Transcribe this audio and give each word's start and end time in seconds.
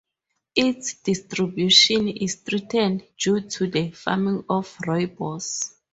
Its 0.55 0.95
distribution 0.95 2.07
is 2.07 2.37
threatened 2.37 3.03
due 3.19 3.39
to 3.47 3.67
the 3.69 3.91
farming 3.91 4.43
of 4.49 4.75
rooibos. 4.79 5.75